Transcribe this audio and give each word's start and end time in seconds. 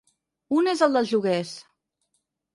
Un 0.59 0.69
és 0.71 0.81
el 0.87 0.97
dels 0.99 1.13
lloguers. 1.13 1.53